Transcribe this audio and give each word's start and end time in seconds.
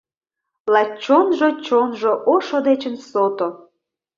Лач 0.73 0.89
чонжо— 1.03 1.47
Чонжо 1.65 2.11
ошо 2.33 2.57
дечын 2.65 2.95
сото! 3.09 3.47